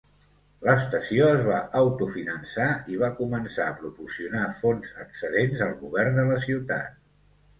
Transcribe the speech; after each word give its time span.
L'estació 0.67 1.25
es 1.33 1.41
va 1.49 1.57
autofinançar 1.81 2.69
i 2.93 2.97
va 3.03 3.11
començar 3.19 3.67
a 3.67 3.75
proporcionar 3.81 4.47
fons 4.63 4.95
excedents 5.05 5.63
al 5.67 5.75
govern 5.85 6.17
de 6.21 6.25
la 6.31 6.41
ciutat. 6.47 6.97